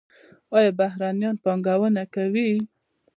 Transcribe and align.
آیا 0.57 0.71
بهرنیان 0.79 1.35
پانګونه 1.43 2.03
کوي؟ 2.13 2.49